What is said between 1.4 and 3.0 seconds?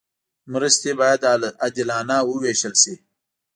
عادلانه وویشل شي.